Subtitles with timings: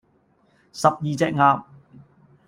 [0.73, 1.65] 十二隻鴨